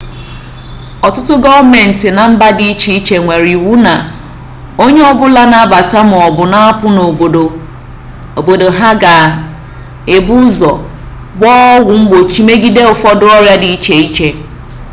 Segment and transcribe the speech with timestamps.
[1.07, 3.93] ọtụtụ gọọmenti na mba dị iche iche nwere iwu na
[4.83, 6.87] onye ọbụla na-abata maọbụ na-apụ
[8.31, 10.71] n'obodo ha ga-ebu ụzọ
[11.37, 14.27] gbaa ọgwụ mgbochi megide ụfọdụ ọrịa dị iche iche